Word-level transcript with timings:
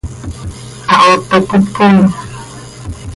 ¿Hahoot 0.91 1.21
hac 1.31 1.43
cöitpooin? 1.49 1.99